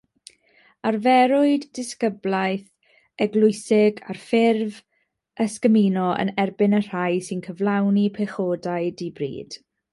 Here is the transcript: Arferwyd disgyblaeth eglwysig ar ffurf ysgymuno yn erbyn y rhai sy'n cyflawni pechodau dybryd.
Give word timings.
Arferwyd 0.89 1.67
disgyblaeth 1.79 2.95
eglwysig 3.27 4.01
ar 4.15 4.21
ffurf 4.23 4.81
ysgymuno 5.47 6.09
yn 6.25 6.35
erbyn 6.47 6.79
y 6.81 6.83
rhai 6.89 7.23
sy'n 7.29 7.47
cyflawni 7.49 8.09
pechodau 8.19 8.93
dybryd. 9.03 9.59